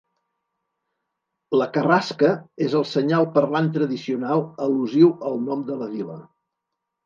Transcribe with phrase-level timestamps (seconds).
[1.61, 2.31] La carrasca
[2.69, 6.21] és el senyal parlant tradicional, al·lusiu al nom de la vila.